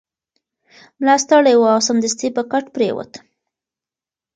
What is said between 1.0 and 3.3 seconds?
ستړی و او سمدستي په کټ پریوت.